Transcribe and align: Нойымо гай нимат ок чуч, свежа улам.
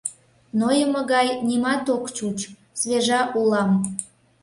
Нойымо 0.59 1.01
гай 1.13 1.27
нимат 1.47 1.85
ок 1.95 2.03
чуч, 2.15 2.37
свежа 2.79 3.21
улам. 3.39 3.71